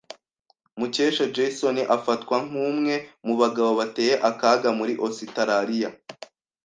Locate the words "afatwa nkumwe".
1.95-2.93